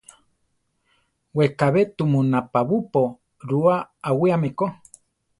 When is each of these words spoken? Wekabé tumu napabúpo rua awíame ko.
Wekabé 1.37 1.81
tumu 1.95 2.19
napabúpo 2.31 3.01
rua 3.49 3.75
awíame 4.09 4.49
ko. 4.59 4.65